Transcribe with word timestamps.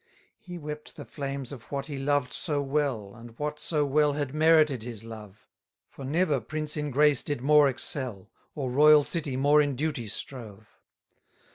241 0.47 0.51
He 0.53 0.57
wept 0.57 0.95
the 0.95 1.05
flames 1.05 1.51
of 1.51 1.71
what 1.71 1.85
he 1.85 1.99
loved 1.99 2.33
so 2.33 2.59
well, 2.59 3.13
And 3.13 3.37
what 3.37 3.59
so 3.59 3.85
well 3.85 4.13
had 4.13 4.33
merited 4.33 4.81
his 4.81 5.03
love: 5.03 5.47
For 5.89 6.03
never 6.03 6.39
prince 6.41 6.75
in 6.75 6.89
grace 6.89 7.21
did 7.21 7.41
more 7.41 7.69
excel, 7.69 8.31
Or 8.55 8.71
royal 8.71 9.03
city 9.03 9.37
more 9.37 9.61
in 9.61 9.75
duty 9.75 10.07
strove. 10.07 10.79